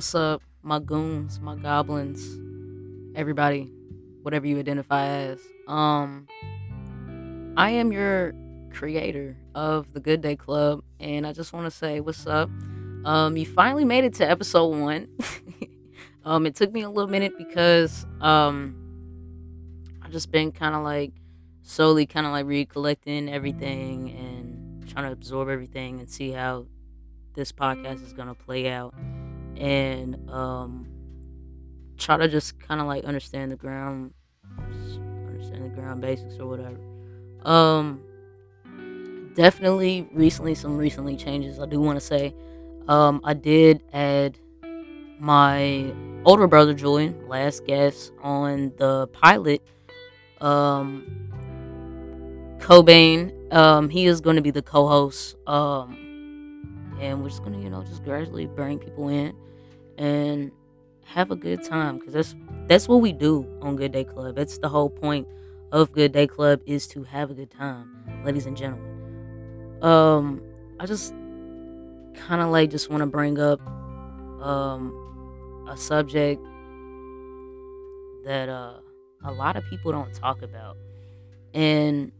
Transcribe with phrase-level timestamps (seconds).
[0.00, 2.38] What's up, my goons, my goblins,
[3.14, 3.70] everybody,
[4.22, 5.40] whatever you identify as.
[5.68, 6.26] Um,
[7.54, 8.32] I am your
[8.72, 12.48] creator of the Good Day Club, and I just want to say what's up.
[13.04, 15.08] Um, you finally made it to episode one.
[16.24, 18.74] um, it took me a little minute because um,
[20.00, 21.12] I've just been kind of like
[21.60, 26.64] slowly, kind of like recollecting everything and trying to absorb everything and see how
[27.34, 28.94] this podcast is gonna play out
[29.60, 30.86] and um
[31.98, 34.12] try to just kind of like understand the ground
[35.28, 36.78] understand the ground basics or whatever.
[37.44, 38.00] Um
[39.34, 42.34] definitely recently some recently changes i do want to say.
[42.88, 44.38] Um i did add
[45.18, 45.92] my
[46.24, 49.62] older brother julian last guest on the pilot
[50.40, 51.04] um
[52.58, 53.52] cobain.
[53.52, 55.96] Um he is going to be the co-host um
[57.00, 59.34] and we're just gonna you know just gradually bring people in
[60.00, 60.50] and
[61.04, 62.34] have a good time because that's
[62.66, 64.34] that's what we do on good day club.
[64.34, 65.28] That's the whole point
[65.72, 69.82] of good day club is to have a good time ladies and gentlemen.
[69.82, 70.42] Um
[70.80, 71.12] i just
[72.14, 73.60] kind of like just want to bring up
[74.42, 76.42] um a subject
[78.24, 78.74] that uh
[79.24, 80.76] a lot of people don't talk about.
[81.52, 82.12] And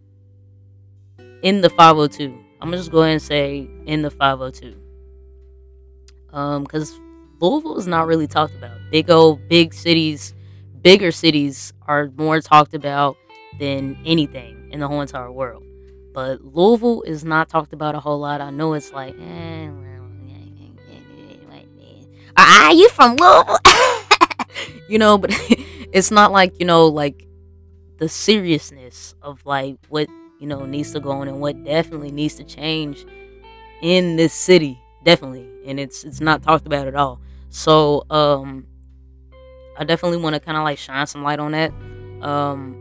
[1.43, 2.25] in the 502
[2.61, 4.77] i'm gonna just go ahead and say in the 502
[6.33, 6.99] um because
[7.41, 8.77] louisville is not really talked about.
[8.91, 10.35] Big old big cities
[10.83, 13.17] bigger cities are more talked about
[13.59, 15.65] than anything in the whole entire world.
[16.13, 18.41] But louisville is not talked about a whole lot.
[18.41, 19.71] I know it's like eh,
[22.37, 23.59] ah you from louisville?
[24.89, 25.31] You know but
[25.93, 27.25] it's not like you know like
[27.99, 30.09] the seriousness of like what
[30.41, 33.07] you know needs to go on and what definitely needs to change
[33.83, 34.81] in this city.
[35.05, 35.49] Definitely.
[35.65, 37.21] And it's it's not talked about at all
[37.51, 38.67] so um
[39.79, 41.73] i definitely want to kind of like shine some light on that
[42.23, 42.77] um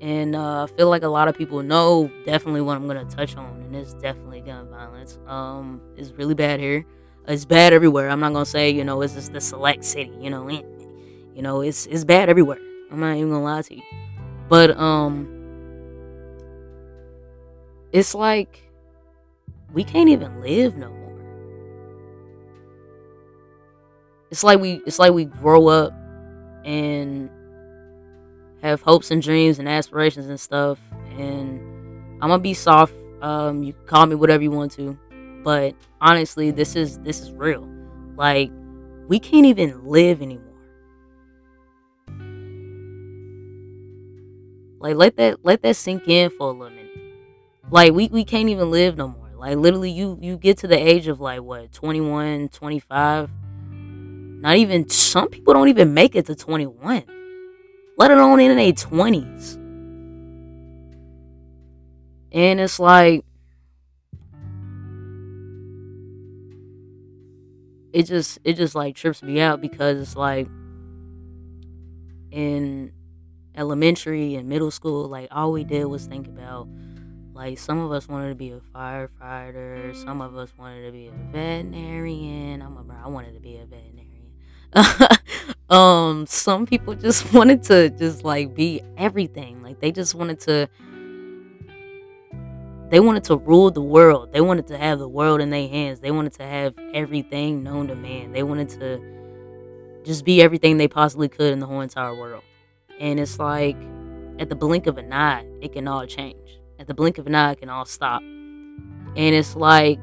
[0.00, 3.36] and uh, i feel like a lot of people know definitely what i'm gonna touch
[3.36, 5.18] on and it's definitely gun violence.
[5.26, 6.84] Um it's really bad here.
[7.26, 8.08] It's bad everywhere.
[8.10, 11.60] I'm not gonna say you know it's just the select city you know you know
[11.60, 12.58] it's it's bad everywhere.
[12.90, 13.82] I'm not even gonna lie to you.
[14.48, 15.28] But um
[17.92, 18.62] it's like
[19.72, 21.03] we can't even live no more.
[24.34, 25.92] It's like we it's like we grow up
[26.64, 27.30] and
[28.62, 30.80] have hopes and dreams and aspirations and stuff
[31.16, 31.60] and
[32.20, 32.94] I'm gonna be soft.
[33.22, 34.98] Um, you can call me whatever you want to,
[35.44, 37.64] but honestly, this is this is real.
[38.16, 38.50] Like
[39.06, 40.42] we can't even live anymore.
[44.80, 46.90] Like let that let that sink in for a little minute.
[47.70, 49.30] Like we, we can't even live no more.
[49.36, 53.30] Like literally you you get to the age of like what 21, 25.
[54.44, 57.04] Not even some people don't even make it to 21.
[57.96, 59.54] Let alone in their 20s.
[62.30, 63.24] And it's like
[67.94, 70.46] it just it just like trips me out because it's like
[72.30, 72.92] in
[73.56, 76.68] elementary and middle school like all we did was think about
[77.32, 81.06] like some of us wanted to be a firefighter, some of us wanted to be
[81.08, 82.60] a veterinarian.
[82.60, 83.93] I'm a I wanted to be a veterinarian.
[85.70, 89.62] um, some people just wanted to just like be everything.
[89.62, 90.68] Like they just wanted to
[92.90, 94.32] they wanted to rule the world.
[94.32, 96.00] They wanted to have the world in their hands.
[96.00, 98.32] They wanted to have everything known to man.
[98.32, 102.42] They wanted to just be everything they possibly could in the whole entire world.
[103.00, 103.76] And it's like
[104.38, 106.44] at the blink of an eye, it can all change
[106.78, 108.22] at the blink of an eye, it can all stop.
[108.22, 110.00] And it's like,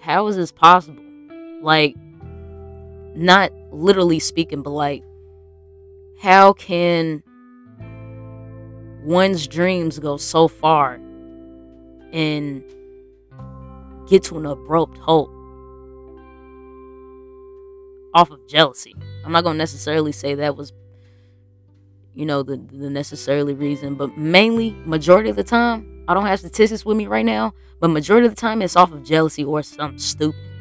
[0.00, 1.02] how is this possible?
[1.60, 1.94] Like,
[3.14, 5.04] not literally speaking, but like,
[6.20, 7.22] how can
[9.04, 11.00] one's dreams go so far
[12.12, 12.62] and
[14.08, 15.30] get to an abrupt halt
[18.14, 18.94] off of jealousy?
[19.24, 20.72] I'm not going to necessarily say that was
[22.14, 26.38] you know the the necessarily reason but mainly majority of the time i don't have
[26.38, 29.62] statistics with me right now but majority of the time it's off of jealousy or
[29.62, 30.51] something stupid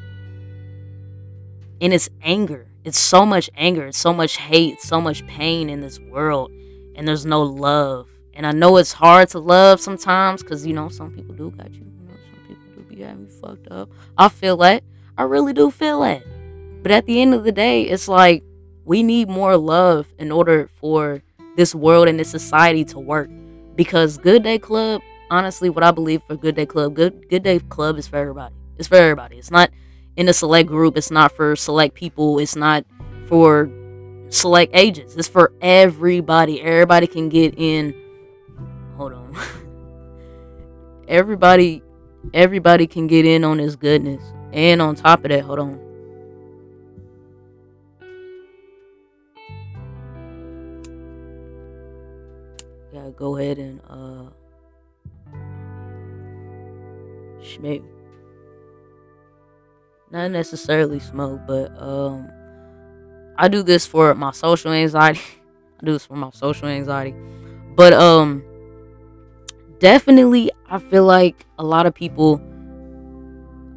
[1.82, 2.68] and it's anger.
[2.84, 3.88] It's so much anger.
[3.88, 4.80] It's so much hate.
[4.82, 6.52] So much pain in this world.
[6.96, 8.08] And there's no love.
[8.34, 11.74] And i know it's hard to love sometimes because you know some people do got
[11.74, 13.90] you, you know, some people do be having you fucked up.
[14.18, 14.84] I feel that.
[15.18, 16.24] I really do feel that.
[16.82, 18.44] But at the end of the day it's like
[18.86, 21.22] we need more love in order for
[21.58, 23.30] this world and this society to work.
[23.76, 27.60] Because Good Day Club, honestly, what I believe for Good Day Club, Good Good Day
[27.60, 28.56] Club is for everybody.
[28.78, 29.38] It's for everybody.
[29.38, 29.72] It's not
[30.16, 30.98] in a select group.
[30.98, 32.40] It's not for select people.
[32.40, 32.86] It's not
[33.28, 33.70] for
[34.30, 35.16] select ages.
[35.18, 36.62] It's for everybody.
[36.62, 37.96] Everybody can get in.
[38.98, 39.36] Hold on.
[41.08, 41.84] everybody
[42.34, 44.24] everybody can get in on this goodness.
[44.54, 45.80] And on top of that, hold on.
[52.94, 54.30] Yeah, go ahead and uh.
[60.12, 62.30] Not necessarily smoke, but um
[63.38, 65.22] I do this for my social anxiety.
[65.82, 67.16] I do this for my social anxiety.
[67.76, 68.44] But um
[69.80, 72.42] definitely I feel like a lot of people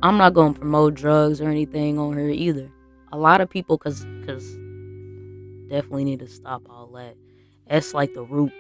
[0.03, 2.71] I'm not going to promote drugs or anything on here either.
[3.13, 4.45] A lot of people cuz cuz
[5.69, 7.17] definitely need to stop all that.
[7.69, 8.53] That's like the root.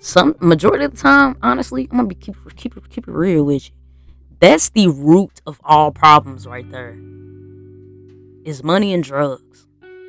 [0.00, 3.68] Some majority of the time, honestly, I'm to be keep keep keep it real with
[3.68, 3.77] you.
[4.40, 6.96] That's the root of all problems right there.
[8.44, 9.66] Is money and drugs.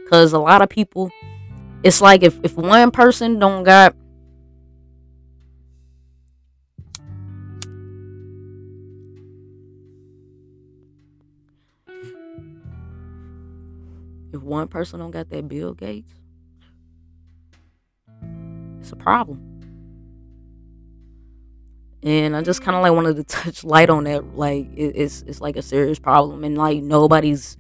[0.10, 1.12] Cuz a lot of people
[1.81, 3.96] it's like if if one person don't got
[14.34, 16.14] if one person don't got that Bill Gates,
[18.80, 19.49] it's a problem.
[22.01, 24.36] And I just kind of like wanted to touch light on that.
[24.36, 27.57] Like it, it's it's like a serious problem, and like nobody's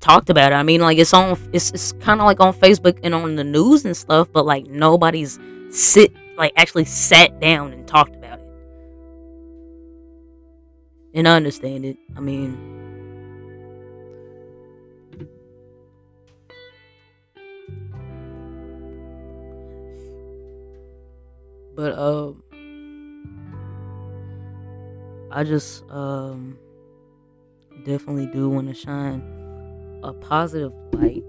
[0.00, 0.56] talked about it.
[0.56, 3.44] I mean, like it's on it's it's kind of like on Facebook and on the
[3.44, 5.38] news and stuff, but like nobody's
[5.70, 8.46] sit like actually sat down and talked about it.
[11.14, 11.96] And I understand it.
[12.16, 12.80] I mean,
[21.76, 22.42] But um
[25.32, 26.58] I just um
[27.84, 29.22] definitely do want to shine
[30.02, 31.22] a positive light.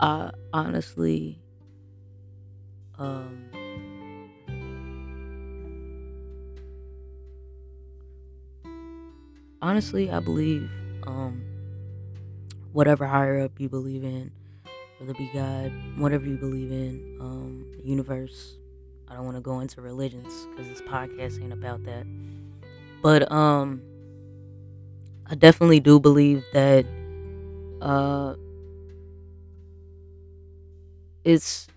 [0.00, 1.38] I honestly
[2.98, 3.48] um
[9.60, 10.70] honestly, I believe
[11.06, 11.42] um,
[12.72, 14.30] whatever higher up you believe in,
[14.98, 18.56] whether it be God, whatever you believe in, um, the universe.
[19.08, 22.06] I don't want to go into religions because this podcast ain't about that.
[23.02, 23.82] But um,
[25.26, 26.86] I definitely do believe that
[27.80, 28.34] uh,
[31.22, 31.68] it's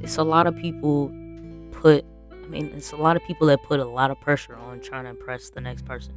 [0.00, 1.12] it's a lot of people
[1.72, 2.04] put.
[2.32, 5.04] I mean, it's a lot of people that put a lot of pressure on trying
[5.04, 6.12] to impress the next person.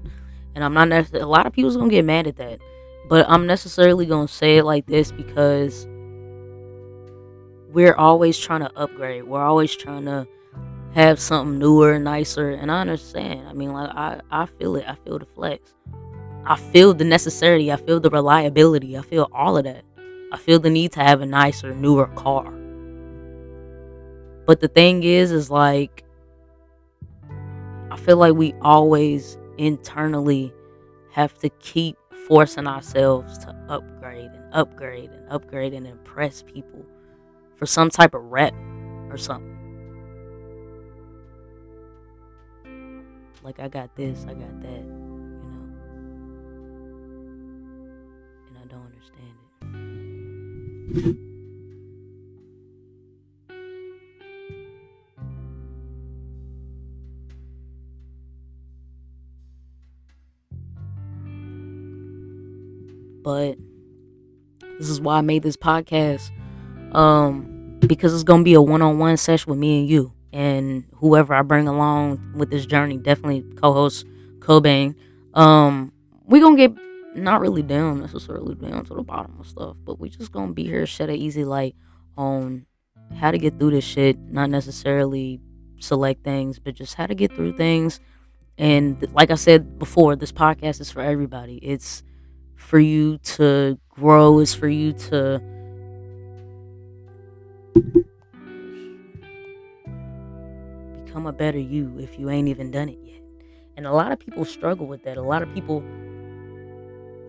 [0.57, 2.59] And I'm not necessarily, a lot of people's gonna get mad at that.
[3.07, 5.87] But I'm necessarily gonna say it like this because
[7.69, 9.25] we're always trying to upgrade.
[9.25, 10.27] We're always trying to
[10.95, 12.49] have something newer, nicer.
[12.49, 13.47] And I understand.
[13.47, 14.85] I mean, like, I, I feel it.
[14.87, 15.75] I feel the flex.
[16.43, 17.71] I feel the necessity.
[17.71, 18.97] I feel the reliability.
[18.97, 19.83] I feel all of that.
[20.31, 22.51] I feel the need to have a nicer, newer car.
[24.47, 26.03] But the thing is, is like,
[27.91, 30.53] I feel like we always internally
[31.17, 31.97] have to keep
[32.27, 36.85] forcing ourselves to upgrade and upgrade and upgrade and impress people
[37.55, 38.53] for some type of rep
[39.09, 39.55] or something.
[43.41, 45.65] Like I got this, I got that, you know.
[48.49, 49.33] And I don't understand
[51.23, 51.26] it.
[63.27, 63.57] But
[64.79, 66.31] this is why I made this podcast.
[66.95, 71.41] Um, because it's gonna be a one-on-one session with me and you, and whoever I
[71.41, 72.97] bring along with this journey.
[72.97, 74.05] Definitely co-host
[74.39, 74.95] Cobain.
[75.33, 75.91] Um,
[76.23, 76.71] we gonna get
[77.17, 80.63] not really down necessarily down to the bottom of stuff, but we just gonna be
[80.63, 81.75] here shed an easy light
[82.17, 82.65] on
[83.13, 84.17] how to get through this shit.
[84.17, 85.41] Not necessarily
[85.81, 87.99] select things, but just how to get through things.
[88.57, 91.57] And like I said before, this podcast is for everybody.
[91.57, 92.03] It's
[92.57, 95.41] for you to grow, is for you to
[101.05, 103.21] become a better you if you ain't even done it yet.
[103.77, 105.17] And a lot of people struggle with that.
[105.17, 105.81] A lot of people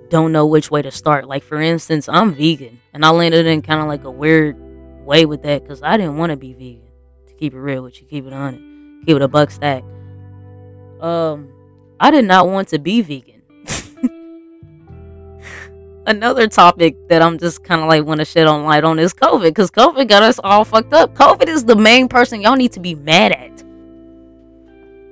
[0.09, 1.29] don't know which way to start.
[1.29, 4.57] Like, for instance, I'm vegan, and I landed in kind of like a weird
[5.05, 6.89] way with that because I didn't want to be vegan.
[7.27, 9.85] To keep it real with you, keep it on it, keep it a buck stack.
[11.01, 11.51] Um,
[12.01, 13.38] I did not want to be vegan.
[16.09, 19.13] Another topic that I'm just kind of like want to shed on light on is
[19.13, 21.15] COVID because COVID got us all fucked up.
[21.15, 23.63] COVID is the main person y'all need to be mad at.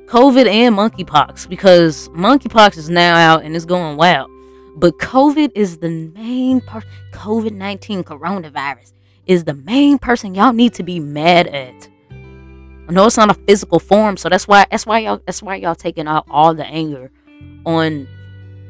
[0.07, 4.31] COVID and monkeypox because monkeypox is now out and it's going wild.
[4.77, 6.89] But COVID is the main person.
[7.13, 8.93] COVID 19 coronavirus
[9.27, 11.89] is the main person y'all need to be mad at.
[12.89, 15.57] I know it's not a physical form, so that's why that's why y'all that's why
[15.57, 17.11] y'all taking out all the anger
[17.67, 18.09] on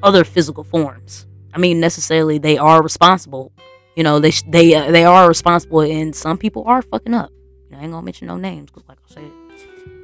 [0.03, 1.27] other physical forms.
[1.57, 3.51] I mean, necessarily they are responsible.
[3.97, 7.33] You know, they they uh, they are responsible, and some people are fucking up.
[7.73, 9.31] I ain't gonna mention no names because, like I said,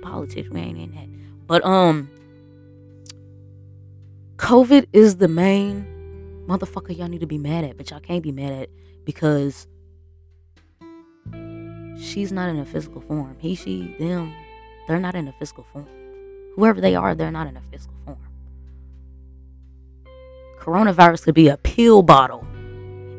[0.01, 1.47] politics we ain't in that.
[1.47, 2.09] But um,
[4.37, 5.85] COVID is the main
[6.49, 8.71] motherfucker y'all need to be mad at, but y'all can't be mad at
[9.05, 9.67] because
[12.01, 13.37] she's not in a physical form.
[13.39, 14.33] He, she, them,
[14.89, 15.87] they're not in a physical form.
[16.57, 18.32] Whoever they are, they're not in a physical form.
[20.63, 22.47] Coronavirus could be a pill bottle.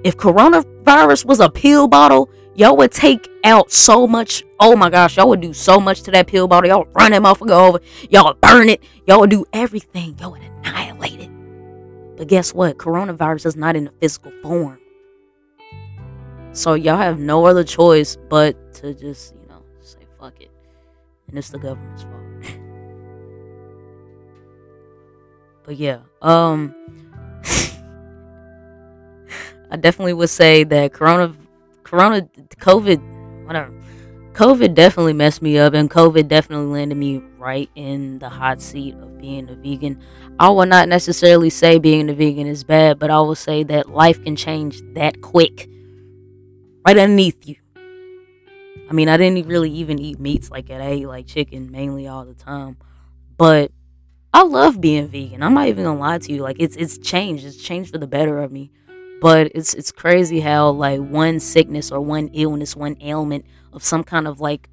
[0.06, 4.46] If coronavirus was a pill bottle, y'all would take out so much.
[4.62, 6.70] Oh my gosh, y'all would do so much to that pill bottle.
[6.70, 7.82] Y'all would run that motherfucker over.
[8.10, 8.82] Y'all would burn it.
[9.06, 10.16] Y'all would do everything.
[10.22, 11.30] Y'all would annihilate it.
[12.16, 12.78] But guess what?
[12.78, 14.80] Coronavirus is not in a physical form.
[16.54, 20.52] So y'all have no other choice but to just, you know, say fuck it.
[21.28, 22.24] And it's the government's fault.
[25.66, 26.74] but yeah, um
[29.74, 31.34] I definitely would say that corona
[31.84, 32.22] corona
[32.60, 33.74] COVID whatever.
[34.34, 38.96] COVID definitely messed me up and COVID definitely landed me right in the hot seat
[38.96, 40.00] of being a vegan.
[40.40, 43.90] I will not necessarily say being a vegan is bad, but I will say that
[43.90, 45.68] life can change that quick
[46.86, 47.56] right underneath you.
[48.90, 50.82] I mean, I didn't really even eat meats like that.
[50.82, 52.78] I ate like chicken mainly all the time.
[53.38, 53.72] But
[54.34, 55.42] I love being vegan.
[55.42, 56.44] I'm not even gonna lie to you.
[56.44, 57.44] Like it's it's changed.
[57.44, 58.72] It's changed for the better of me.
[59.24, 64.04] But it's it's crazy how like one sickness or one illness, one ailment of some
[64.04, 64.70] kind of like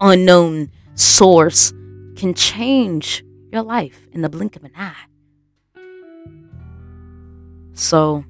[0.00, 1.72] unknown source
[2.14, 5.06] can change your life in the blink of an eye.
[7.72, 8.24] So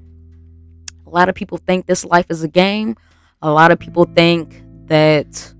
[1.04, 2.96] a lot of people think this life is a game
[3.42, 5.52] a lot of people think that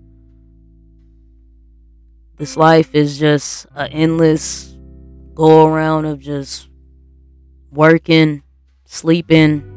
[2.37, 4.77] this life is just an endless
[5.35, 6.69] go around of just
[7.71, 8.43] working,
[8.85, 9.76] sleeping.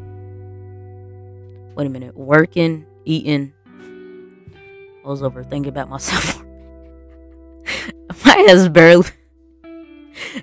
[1.80, 3.54] Wait a minute, working, eating.
[5.06, 6.44] I was overthinking about myself.
[8.26, 9.08] My head's barely.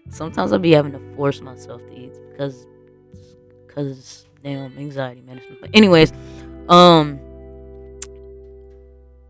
[0.09, 2.67] Sometimes I'll be having to force myself to eat because,
[3.67, 5.61] because damn anxiety management.
[5.61, 6.11] But anyways,
[6.71, 7.21] um,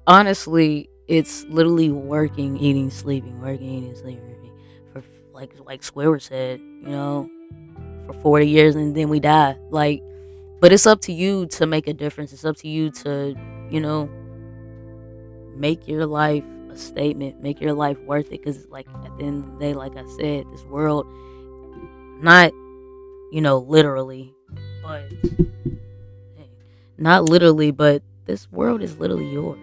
[0.06, 4.52] honestly, it's literally working, eating, sleeping, working, eating, sleeping.
[4.92, 7.28] For like like Squidward said, you know,
[8.06, 9.56] for 40 years and then we die.
[9.70, 10.04] Like,
[10.60, 12.32] but it's up to you to make a difference.
[12.32, 13.34] It's up to you to,
[13.70, 14.08] you know,
[15.56, 18.42] make your life a statement, make your life worth it.
[18.42, 21.06] Because, like, at the end of the day, like I said, this world,
[22.22, 22.52] not,
[23.32, 24.34] you know, literally,
[24.82, 25.12] but
[26.98, 29.58] not literally, but this world is literally yours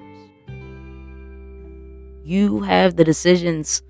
[2.23, 3.81] you have the decisions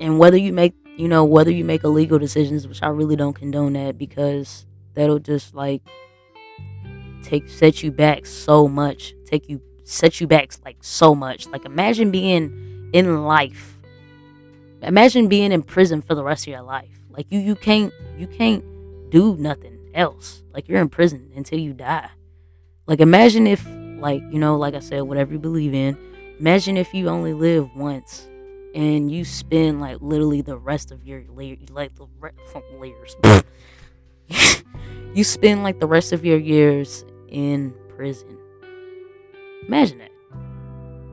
[0.00, 3.34] and whether you make you know whether you make illegal decisions which i really don't
[3.34, 5.82] condone that because that'll just like
[7.24, 11.46] take set you back so much take you set you back like so much.
[11.46, 13.78] Like imagine being in life.
[14.82, 16.98] Imagine being in prison for the rest of your life.
[17.10, 18.64] Like you you can't you can't
[19.10, 20.42] do nothing else.
[20.52, 22.10] Like you're in prison until you die.
[22.86, 23.64] Like imagine if
[23.98, 25.96] like you know like i said whatever you believe in
[26.40, 28.28] Imagine if you only live once
[28.74, 31.22] and you spend like literally the rest of your
[31.70, 32.32] like the re-
[32.80, 33.16] layers.
[35.14, 37.04] you spend like the rest of your years
[37.34, 38.38] in prison.
[39.66, 40.10] Imagine that.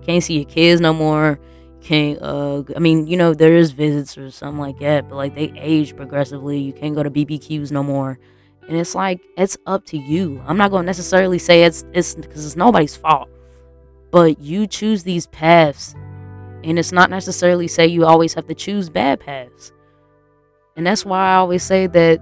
[0.05, 1.39] Can't see your kids no more.
[1.81, 5.35] Can't uh I mean, you know, there is visits or something like that, but like
[5.35, 6.59] they age progressively.
[6.59, 8.19] You can't go to BBQs no more.
[8.67, 10.41] And it's like it's up to you.
[10.45, 13.29] I'm not gonna necessarily say it's it's because it's nobody's fault
[14.11, 15.95] but you choose these paths
[16.63, 19.71] and it's not necessarily say you always have to choose bad paths
[20.75, 22.19] and that's why i always say that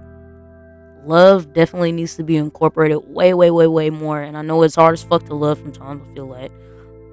[1.06, 4.20] love definitely needs to be incorporated way way way way more.
[4.20, 6.52] And i know it's hard as fuck to love sometimes i feel like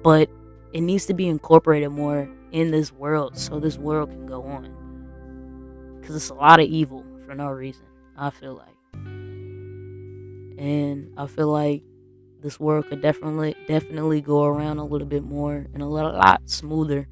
[0.02, 0.30] but
[0.72, 5.96] it needs to be incorporated more in this world so this world can go on.
[6.00, 7.84] Because it's a lot of evil for no reason
[8.16, 8.74] i feel like.
[10.58, 11.82] And i feel like
[12.40, 16.16] this world could definitely definitely go around a little bit more and a lot, a
[16.16, 17.08] lot smoother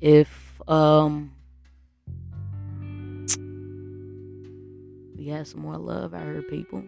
[0.00, 1.32] if um
[5.22, 6.82] we had some more love out here people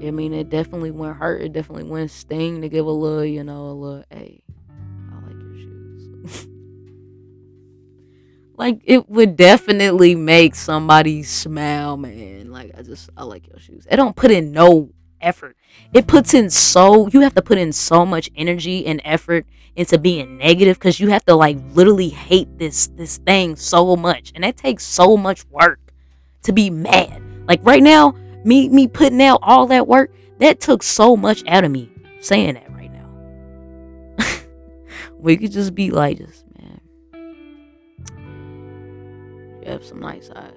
[0.00, 1.42] I mean, it definitely went hurt.
[1.42, 4.44] It definitely went sting to give a little, you know, a little, hey,
[5.10, 6.46] I like your shoes.
[8.56, 12.52] like, it would definitely make somebody smile, man.
[12.52, 13.88] Like, I just, I like your shoes.
[13.90, 14.90] It don't put in no
[15.20, 15.56] effort.
[15.92, 19.98] It puts in so, you have to put in so much energy and effort into
[19.98, 24.30] being negative because you have to, like, literally hate this, this thing so much.
[24.36, 25.87] And that takes so much work
[26.42, 27.22] to be mad.
[27.46, 28.14] Like, right now,
[28.44, 31.90] me me putting out all that work that took so much out of me
[32.20, 33.08] saying that right now.
[35.18, 36.80] We could just be like just man.
[39.62, 40.52] You have some nice eyes.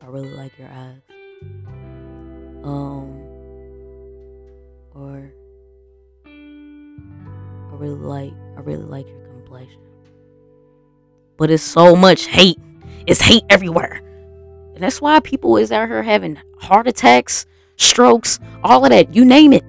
[0.00, 1.02] I really like your eyes.
[2.64, 3.18] Um
[4.94, 5.32] or
[6.24, 9.80] i really like i really like your complexion.
[11.36, 12.60] But it's so much hate.
[13.06, 14.00] It's hate everywhere
[14.74, 19.14] and that's why people is out here having heart attacks, strokes, all of that.
[19.14, 19.64] You name it.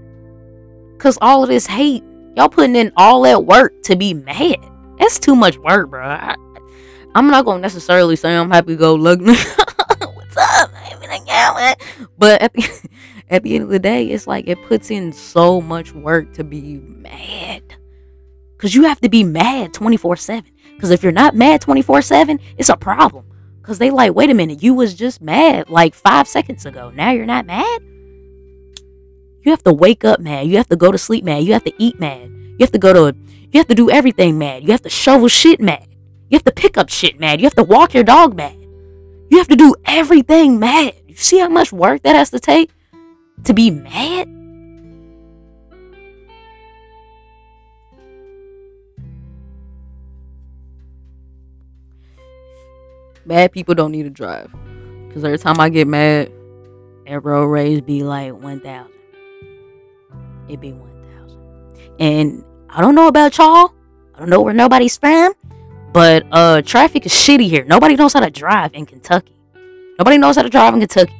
[0.97, 2.03] Cause all of this hate.
[2.35, 4.57] Y'all putting in all that work to be mad.
[4.99, 6.01] That's too much work, bro.
[6.01, 6.35] I,
[7.15, 9.19] am not gonna necessarily say I'm happy to go look.
[9.21, 10.71] What's up?
[12.17, 12.89] But at the,
[13.29, 16.43] at the end of the day, it's like it puts in so much work to
[16.43, 17.61] be mad.
[18.57, 20.49] Cause you have to be mad 24 7.
[20.79, 23.25] Cause if you're not mad 24 7, it's a problem.
[23.63, 26.91] Cause they like, wait a minute, you was just mad like five seconds ago.
[26.93, 27.81] Now you're not mad.
[29.41, 30.47] You have to wake up mad.
[30.47, 31.43] You have to go to sleep mad.
[31.43, 32.29] You have to eat mad.
[32.29, 33.17] You have to go to.
[33.51, 34.63] You have to do everything mad.
[34.63, 35.87] You have to shovel shit mad.
[36.29, 37.39] You have to pick up shit mad.
[37.39, 38.57] You have to walk your dog mad.
[39.29, 40.95] You have to do everything mad.
[41.07, 42.71] You see how much work that has to take
[43.43, 44.42] to be mad?
[53.25, 54.51] Mad people don't need to drive.
[55.07, 56.31] Because every time I get mad,
[57.07, 58.91] that road rage be like 1,000.
[60.49, 61.91] It be 1,000.
[61.99, 63.73] And I don't know about y'all.
[64.15, 65.33] I don't know where nobody's from.
[65.93, 67.63] But uh, traffic is shitty here.
[67.65, 69.35] Nobody knows how to drive in Kentucky.
[69.99, 71.13] Nobody knows how to drive in Kentucky.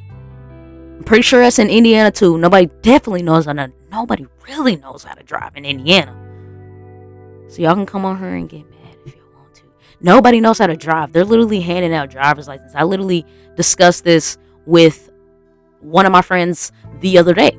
[0.96, 2.36] I'm pretty sure that's in Indiana too.
[2.38, 3.72] Nobody definitely knows how to.
[3.90, 6.12] Nobody really knows how to drive in Indiana.
[7.48, 8.64] So y'all can come on here and get
[10.04, 11.14] Nobody knows how to drive.
[11.14, 12.74] They're literally handing out driver's license.
[12.74, 13.24] I literally
[13.56, 14.36] discussed this
[14.66, 15.10] with
[15.80, 17.56] one of my friends the other day.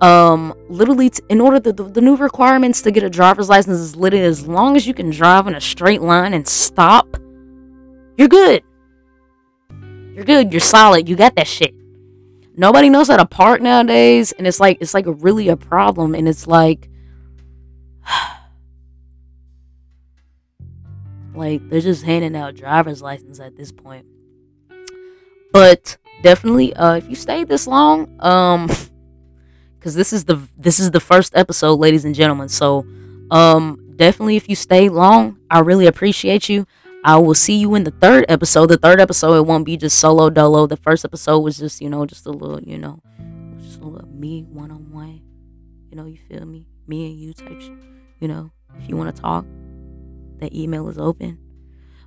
[0.00, 3.80] Um, literally, t- in order to, the, the new requirements to get a driver's license
[3.80, 7.16] is literally as long as you can drive in a straight line and stop,
[8.16, 8.62] you're good.
[10.14, 10.52] You're good.
[10.52, 11.08] You're solid.
[11.08, 11.74] You got that shit.
[12.56, 16.14] Nobody knows how to park nowadays, and it's like it's like really a problem.
[16.14, 16.88] And it's like
[21.34, 24.06] Like they're just handing out driver's license at this point.
[25.52, 28.68] But definitely, uh, if you stayed this long, um,
[29.78, 32.48] because this is the this is the first episode, ladies and gentlemen.
[32.48, 32.86] So,
[33.30, 36.66] um, definitely, if you stayed long, I really appreciate you.
[37.04, 38.66] I will see you in the third episode.
[38.66, 40.66] The third episode, it won't be just solo dolo.
[40.66, 43.02] The first episode was just, you know, just a little, you know,
[43.60, 45.20] just a little me one on one.
[45.90, 46.66] You know, you feel me?
[46.86, 47.60] Me and you type.
[48.20, 49.44] You know, if you want to talk,
[50.44, 51.38] the email is open.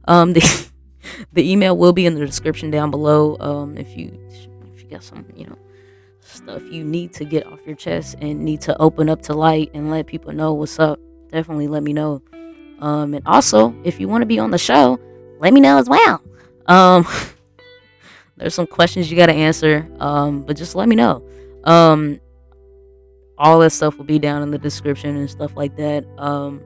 [0.08, 0.69] Um, the
[1.34, 3.38] the email will be in the description down below.
[3.39, 4.19] Um, if you
[4.73, 5.58] if you got some you know
[6.21, 9.71] stuff you need to get off your chest and need to open up to light
[9.73, 11.00] and let people know what's up,
[11.32, 12.21] definitely let me know.
[12.80, 15.00] Um, and also if you want to be on the show,
[15.39, 16.21] let me know as well.
[16.67, 17.08] Um,
[18.38, 19.89] there's some questions you got to answer.
[20.00, 21.28] Um, but just let me know.
[21.63, 22.19] Um,
[23.38, 26.06] all that stuff will be down in the description and stuff like that.
[26.17, 26.62] Um,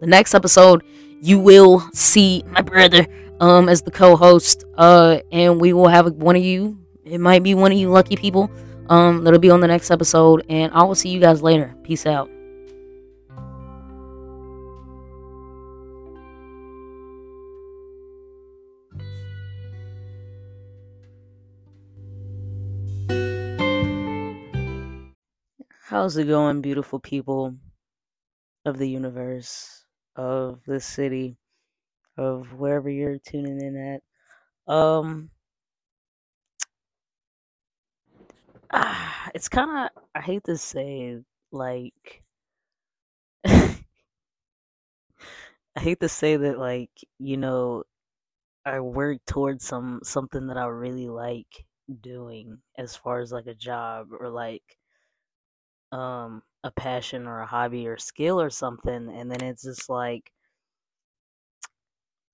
[0.00, 0.82] the next episode,
[1.20, 3.06] you will see my brother
[3.40, 4.64] um as the co-host.
[4.76, 6.78] Uh, and we will have one of you.
[7.04, 8.50] It might be one of you lucky people.
[8.88, 11.74] Um, that'll be on the next episode, and I will see you guys later.
[11.82, 12.30] Peace out.
[25.88, 27.56] How's it going, beautiful people
[28.66, 29.77] of the universe?
[30.18, 31.38] Of the city
[32.18, 34.72] of wherever you're tuning in at.
[34.72, 35.30] Um,
[38.72, 41.18] ah, it's kind of I hate to say
[41.52, 42.22] like
[43.46, 43.80] I
[45.78, 47.84] hate to say that like you know
[48.64, 51.66] I work towards some something that I really like
[52.00, 54.64] doing as far as like a job or like
[55.92, 60.32] um a passion or a hobby or skill or something and then it's just like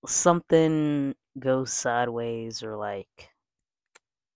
[0.07, 3.29] something goes sideways or like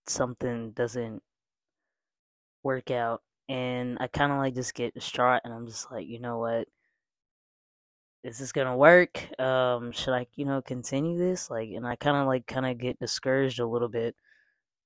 [0.08, 1.24] something doesn't
[2.64, 6.20] work out and I kind of like just get distraught and I'm just like, you
[6.20, 6.68] know what?
[8.24, 9.40] Is this gonna work?
[9.40, 11.50] Um, should I, you know, continue this?
[11.50, 14.16] Like, and I kind of like kind of get discouraged a little bit.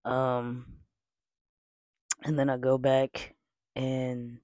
[0.05, 0.67] Um,
[2.23, 3.32] and then I go back
[3.75, 4.39] and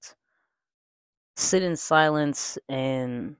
[1.35, 3.35] sit in silence and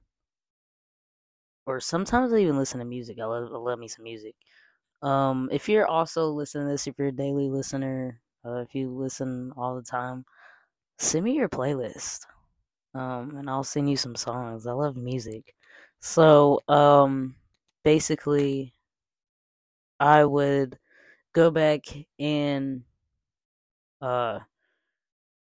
[1.66, 3.20] or sometimes I even listen to music.
[3.20, 4.36] I love, I love me some music.
[5.02, 8.90] Um, if you're also listening to this, if you're a daily listener, uh, if you
[8.92, 10.26] listen all the time,
[11.00, 12.22] send me your playlist.
[12.96, 14.68] Um, and I'll send you some songs.
[14.68, 15.56] I love music.
[16.02, 17.36] So, um,
[17.84, 18.74] basically,
[20.02, 20.78] I would
[21.34, 21.86] go back
[22.20, 22.84] and
[24.02, 24.40] uh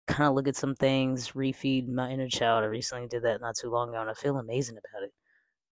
[0.07, 2.63] kind of look at some things, refeed my inner child.
[2.63, 5.13] I recently did that not too long ago, and I feel amazing about it.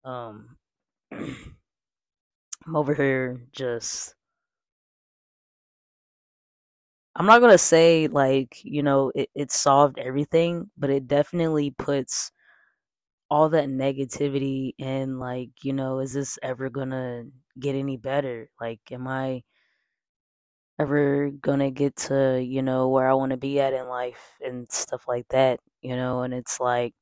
[0.04, 0.56] Um,
[2.66, 4.14] I'm over here just.
[7.16, 12.32] I'm not gonna say like you know it, it solved everything, but it definitely puts
[13.30, 17.24] all that negativity and like you know is this ever gonna
[17.58, 18.48] get any better?
[18.60, 19.42] Like, am I
[20.78, 24.70] ever gonna get to you know where I want to be at in life and
[24.70, 25.60] stuff like that?
[25.82, 26.94] You know, and it's like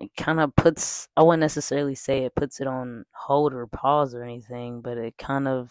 [0.00, 4.14] it kind of puts I wouldn't necessarily say it puts it on hold or pause
[4.14, 5.70] or anything, but it kind of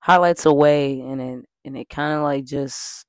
[0.00, 3.06] highlights a way and it and it kind of like just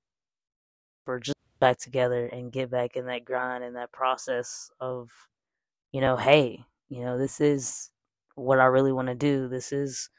[1.05, 5.09] for just back together and get back in that grind and that process of
[5.91, 7.91] you know hey you know this is
[8.35, 10.09] what I really want to do this is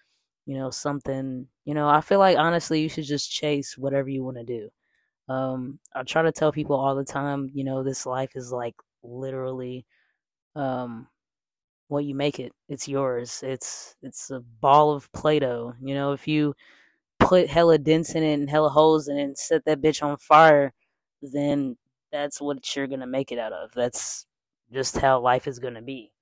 [0.46, 4.24] you know something you know I feel like honestly you should just chase whatever you
[4.24, 4.70] want to do.
[5.32, 8.76] Um I try to tell people all the time you know this life is like
[9.04, 9.86] literally
[10.56, 11.08] um
[11.88, 12.52] what you make it.
[12.68, 13.42] It's yours.
[13.44, 15.74] It's it's a ball of play-doh.
[15.80, 16.54] You know if you
[17.20, 20.16] put hella dents in it and hella holes in it and set that bitch on
[20.18, 20.72] fire
[21.22, 21.76] then
[22.12, 23.72] that's what you're gonna make it out of.
[23.74, 24.26] That's
[24.72, 26.12] just how life is gonna be.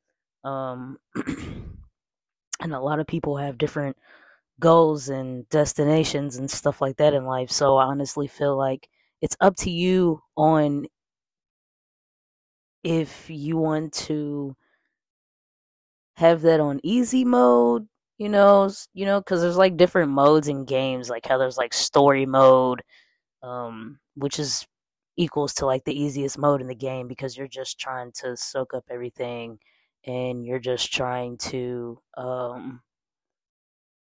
[0.45, 0.99] Um
[2.65, 3.97] and a lot of people have different
[4.61, 8.89] goals and destinations and stuff like that in life so i honestly feel like
[9.23, 10.87] it's up to you on
[12.85, 14.57] if you want to
[16.17, 17.87] have that on easy mode,
[18.19, 21.75] you know, you know, because there's like different modes in games, like how there's like
[21.75, 22.83] story mode,
[23.43, 24.67] um, which is
[25.17, 28.75] equals to like the easiest mode in the game because you're just trying to soak
[28.75, 29.59] up everything
[30.07, 32.81] and you're just trying to um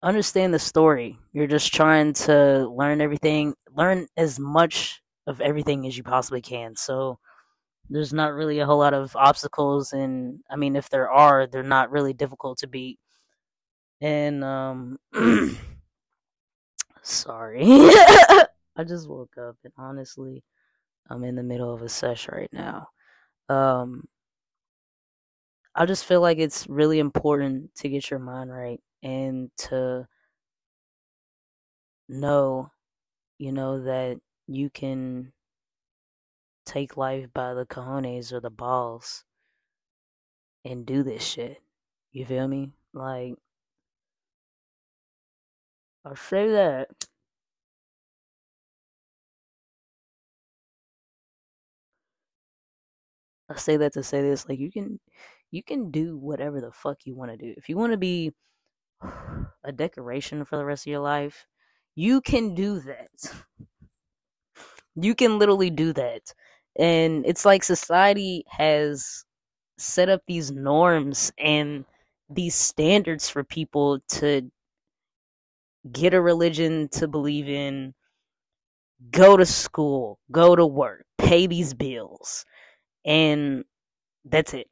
[0.02, 1.18] understand the story.
[1.32, 6.74] You're just trying to learn everything, learn as much of everything as you possibly can.
[6.76, 7.18] So
[7.90, 11.62] there's not really a whole lot of obstacles and I mean if there are, they're
[11.62, 12.98] not really difficult to beat.
[14.00, 14.98] And um
[17.02, 17.62] sorry.
[17.64, 20.42] I just woke up and honestly
[21.10, 22.88] I'm in the middle of a sesh right now.
[23.48, 24.04] Um
[25.74, 30.06] I just feel like it's really important to get your mind right and to
[32.08, 32.70] know,
[33.38, 35.32] you know, that you can
[36.64, 39.24] take life by the cojones or the balls
[40.64, 41.62] and do this shit.
[42.12, 42.72] You feel me?
[42.94, 43.34] Like,
[46.04, 47.06] I'll say that.
[53.50, 54.98] I say that to say this, like you can
[55.50, 57.54] you can do whatever the fuck you want to do.
[57.56, 58.32] If you want to be
[59.64, 61.46] a decoration for the rest of your life,
[61.94, 63.34] you can do that.
[64.96, 66.32] You can literally do that.
[66.78, 69.24] And it's like society has
[69.78, 71.84] set up these norms and
[72.28, 74.50] these standards for people to
[75.92, 77.94] get a religion to believe in,
[79.10, 82.44] go to school, go to work, pay these bills,
[83.04, 83.64] and
[84.24, 84.68] that's it.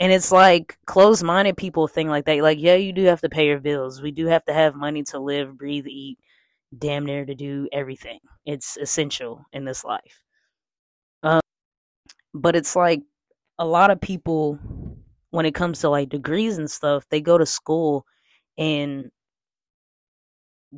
[0.00, 2.42] And it's like closed minded people think like that.
[2.42, 4.02] Like, yeah, you do have to pay your bills.
[4.02, 6.18] We do have to have money to live, breathe, eat,
[6.76, 8.18] damn near to do everything.
[8.44, 10.20] It's essential in this life.
[11.22, 11.40] Um,
[12.34, 13.02] but it's like
[13.58, 14.58] a lot of people,
[15.30, 18.04] when it comes to like degrees and stuff, they go to school
[18.58, 19.10] and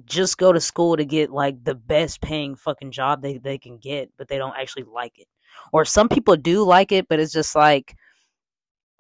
[0.05, 3.79] just go to school to get like the best paying fucking job they, they can
[3.79, 5.27] get, but they don't actually like it.
[5.73, 7.97] Or some people do like it, but it's just like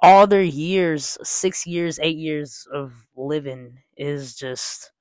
[0.00, 4.92] all their years, six years, eight years of living is just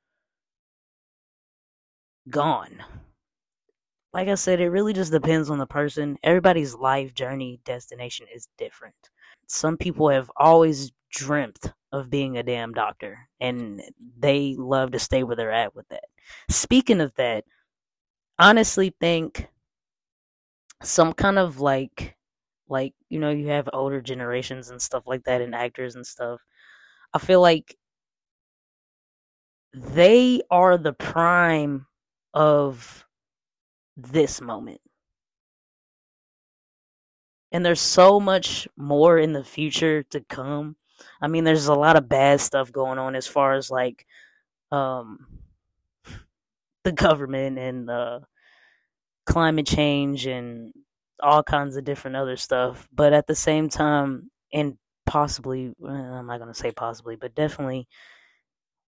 [2.29, 2.84] gone.
[4.13, 6.17] Like I said, it really just depends on the person.
[6.23, 8.95] Everybody's life journey destination is different.
[9.47, 13.81] Some people have always dreamt of being a damn doctor and
[14.17, 16.05] they love to stay where they're at with that.
[16.49, 17.43] Speaking of that,
[18.39, 19.47] honestly think
[20.81, 22.15] some kind of like
[22.69, 26.41] like you know you have older generations and stuff like that and actors and stuff
[27.13, 27.78] i feel like
[29.73, 31.86] they are the prime
[32.34, 33.06] of
[33.97, 34.82] this moment.
[37.51, 40.75] And there's so much more in the future to come.
[41.21, 44.06] I mean there's a lot of bad stuff going on as far as like
[44.71, 45.28] um
[46.84, 48.19] the government and uh
[49.25, 50.73] climate change and
[51.21, 52.88] all kinds of different other stuff.
[52.93, 57.88] But at the same time, and possibly, I'm not going to say possibly, but definitely,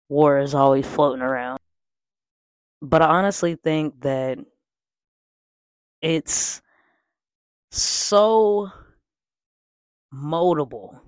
[0.09, 1.59] war is always floating around.
[2.83, 4.39] But I honestly think that
[6.03, 6.62] it's
[7.71, 8.71] so
[10.15, 11.01] moldable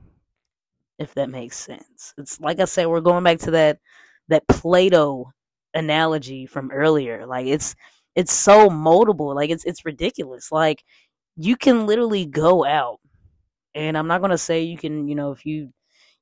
[0.99, 3.79] if that makes sense it's like i said we're going back to that
[4.29, 5.31] that play-doh
[5.75, 7.75] analogy from earlier like it's
[8.17, 10.83] it's so moldable like it's it's ridiculous like
[11.39, 13.01] you can literally go out.
[13.75, 15.71] And i'm not going to say you can you know if you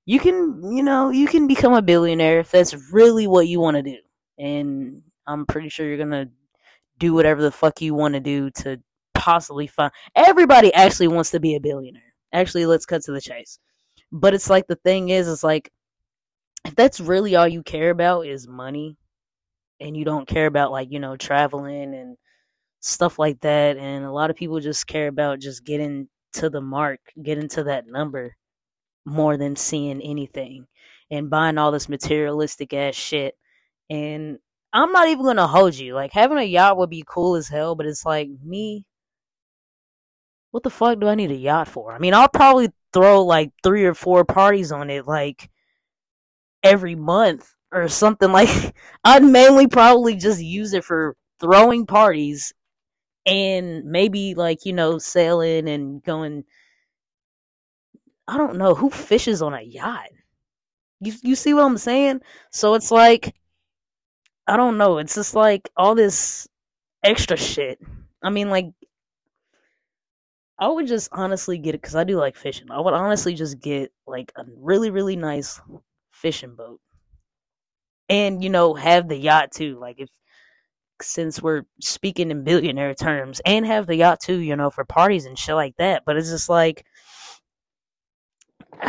[0.05, 3.77] you can you know you can become a billionaire if that's really what you want
[3.77, 3.99] to do.
[4.39, 6.29] And i'm pretty sure you're going to
[6.99, 8.81] do whatever the fuck you want to do to
[9.15, 12.15] possibly find everybody actually wants to be a billionaire.
[12.33, 13.59] Actually let's cut to the chase.
[14.13, 15.71] But it's like the thing is it's like
[16.65, 18.97] if that's really all you care about is money
[19.81, 22.17] and you don't care about like you know traveling and
[22.81, 26.61] stuff like that and a lot of people just care about just getting to the
[26.61, 28.37] mark getting to that number
[29.05, 30.67] more than seeing anything
[31.11, 33.35] and buying all this materialistic ass shit
[33.91, 34.39] and
[34.73, 37.75] i'm not even gonna hold you like having a yacht would be cool as hell
[37.75, 38.85] but it's like me
[40.51, 41.93] what the fuck do i need a yacht for?
[41.93, 45.51] I mean i'll probably throw like three or four parties on it like
[46.63, 52.53] every month or something like I'd mainly probably just use it for throwing parties
[53.27, 56.45] and maybe like, you know, sailing and going
[58.29, 60.11] I don't know who fishes on a yacht.
[61.01, 62.21] You you see what I'm saying?
[62.51, 63.35] So it's like
[64.47, 66.49] I don't know, it's just like all this
[67.03, 67.81] extra shit.
[68.23, 68.67] I mean like
[70.59, 72.71] I would just honestly get it cuz I do like fishing.
[72.71, 75.61] I would honestly just get like a really really nice
[76.11, 76.81] fishing boat
[78.09, 80.11] and you know have the yacht too like if
[81.03, 85.27] since we're speaking in billionaire terms and have the yacht too you know for parties
[85.27, 86.85] and shit like that but it's just like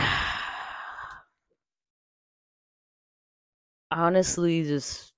[3.92, 5.14] honestly just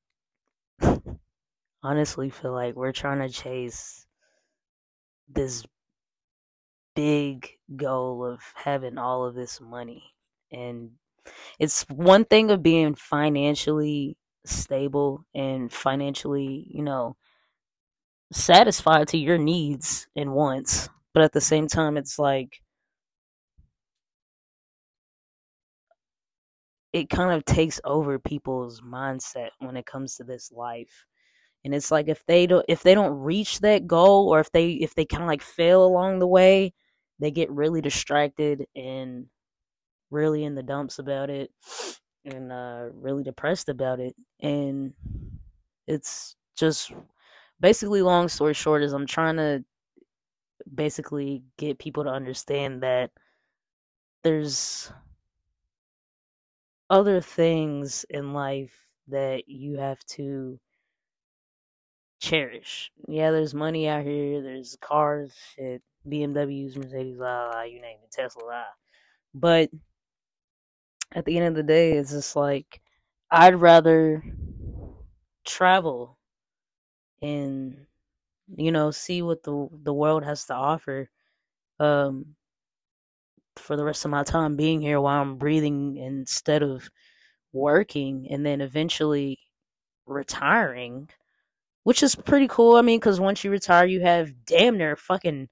[1.83, 4.05] honestly feel like we're trying to chase
[5.29, 5.63] this
[6.95, 10.03] big goal of having all of this money
[10.51, 10.89] and
[11.59, 17.15] it's one thing of being financially stable and financially, you know,
[18.31, 22.61] satisfied to your needs and wants, but at the same time, it's like
[26.93, 31.05] it kind of takes over people's mindset when it comes to this life.
[31.65, 34.71] And it's like if they don't if they don't reach that goal or if they
[34.71, 36.73] if they kind of like fail along the way
[37.19, 39.25] they get really distracted and
[40.11, 41.51] really in the dumps about it
[42.25, 44.15] and uh, really depressed about it.
[44.41, 44.93] And
[45.87, 46.91] it's just
[47.59, 49.63] basically, long story short, is I'm trying to
[50.73, 53.11] basically get people to understand that
[54.23, 54.91] there's
[56.89, 58.73] other things in life
[59.07, 60.59] that you have to
[62.19, 62.91] cherish.
[63.07, 68.11] Yeah, there's money out here, there's cars, shit, BMWs, Mercedes, blah, blah, you name it,
[68.11, 68.63] Tesla, blah.
[69.33, 69.69] But
[71.13, 72.81] at the end of the day, it's just like
[73.31, 74.23] I'd rather
[75.45, 76.17] travel
[77.21, 77.85] and
[78.57, 81.09] you know see what the the world has to offer
[81.79, 82.35] um
[83.55, 86.89] for the rest of my time being here while I'm breathing instead of
[87.53, 89.39] working and then eventually
[90.07, 91.09] retiring
[91.83, 92.77] which is pretty cool.
[92.77, 95.49] I mean because once you retire you have damn near fucking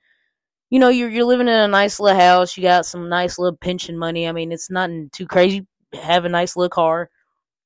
[0.70, 2.58] you know, you're you're living in a nice little house.
[2.58, 4.28] You got some nice little pension money.
[4.28, 5.66] I mean, it's nothing too crazy.
[5.94, 7.10] Have a nice little car.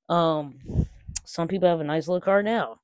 [0.10, 0.60] Um,
[1.26, 2.80] some people have a nice little car now,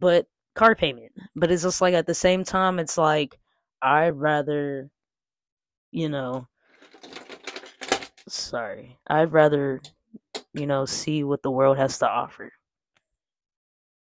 [0.00, 1.12] but car payment.
[1.34, 3.38] But it's just like at the same time, it's like
[3.80, 4.90] I'd rather,
[5.90, 6.48] you know,
[8.28, 9.80] sorry, I'd rather,
[10.52, 12.52] you know, see what the world has to offer